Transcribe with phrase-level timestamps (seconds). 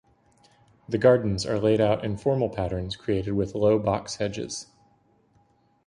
[0.89, 4.65] The gardens are laid out in formal patterns created with low box hedges.